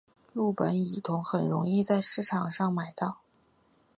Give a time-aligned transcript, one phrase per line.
[0.33, 3.19] 氯苯乙酮很容易在市面上买到。